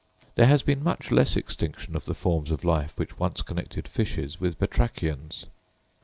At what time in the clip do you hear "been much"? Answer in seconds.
0.63-1.11